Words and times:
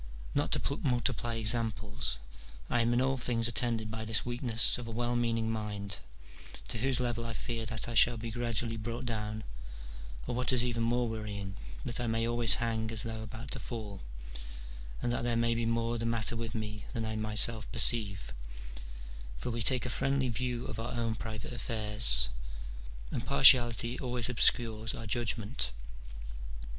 Not 0.33 0.51
to 0.53 0.77
multiply 0.81 1.35
examples, 1.35 2.17
I 2.71 2.81
am 2.81 2.91
in 2.91 3.01
all 3.01 3.17
things 3.17 3.47
attended 3.47 3.91
by 3.91 4.03
this 4.03 4.25
weakness 4.25 4.79
of 4.79 4.87
a 4.87 4.89
well 4.91 5.15
meaning 5.15 5.51
mind, 5.51 5.99
to 6.69 6.79
whose 6.79 6.99
level 6.99 7.23
I 7.23 7.33
fear 7.33 7.67
that 7.67 7.87
I 7.87 7.93
shall 7.93 8.17
be 8.17 8.31
gradually 8.31 8.77
brought 8.77 9.05
down, 9.05 9.43
or, 10.25 10.33
what 10.33 10.51
is 10.51 10.65
even 10.65 10.81
more 10.81 11.07
worrying, 11.07 11.55
that 11.85 11.99
I 11.99 12.07
may 12.07 12.27
always 12.27 12.55
hang 12.55 12.89
as 12.89 13.03
though 13.03 13.21
about 13.21 13.51
to 13.51 13.59
fall, 13.59 14.01
and 15.03 15.13
that 15.13 15.21
there 15.23 15.35
may 15.37 15.53
be 15.53 15.67
more 15.67 15.99
the 15.99 16.05
matter 16.07 16.35
with 16.35 16.55
me 16.55 16.85
than 16.93 17.05
I 17.05 17.15
myself 17.15 17.71
perceive: 17.71 18.33
for 19.37 19.51
we 19.51 19.61
take 19.61 19.85
a 19.85 19.89
friendly 19.91 20.29
view 20.29 20.65
of 20.65 20.79
our 20.79 20.93
own 20.93 21.13
private 21.13 21.53
affairs, 21.53 22.29
and 23.11 23.23
partiality 23.23 23.99
always 23.99 24.29
obscures 24.29 24.95
our 24.95 25.05
judgment. 25.05 25.69